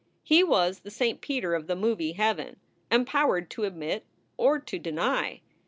He 0.23 0.43
was 0.43 0.79
the 0.79 0.89
St. 0.89 1.21
Peter 1.21 1.53
of 1.53 1.67
the 1.67 1.75
movie 1.75 2.13
heaven, 2.13 2.59
empowered 2.89 3.51
to 3.51 3.65
admit 3.65 4.03
or 4.35 4.57
to 4.57 4.79
deny. 4.79 5.41